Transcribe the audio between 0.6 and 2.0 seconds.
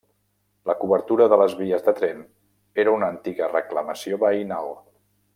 La cobertura de les vies de